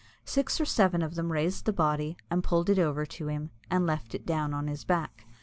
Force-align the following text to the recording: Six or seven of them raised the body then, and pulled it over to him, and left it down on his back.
Six 0.25 0.59
or 0.59 0.65
seven 0.65 1.03
of 1.03 1.13
them 1.13 1.31
raised 1.31 1.65
the 1.67 1.71
body 1.71 2.17
then, 2.31 2.37
and 2.37 2.43
pulled 2.43 2.71
it 2.71 2.79
over 2.79 3.05
to 3.05 3.27
him, 3.27 3.51
and 3.69 3.85
left 3.85 4.15
it 4.15 4.25
down 4.25 4.51
on 4.51 4.65
his 4.65 4.83
back. 4.83 5.27